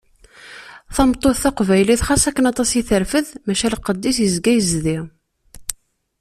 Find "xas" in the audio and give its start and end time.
2.07-2.23